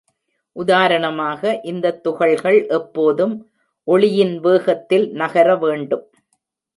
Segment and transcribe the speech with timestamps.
[0.55, 1.59] உதாரணமாக,
[1.63, 3.35] இந்த துகள்கள் எப்போதும்
[3.87, 6.05] ஒளியின் வேகத்தில் நகர வேண்டும்.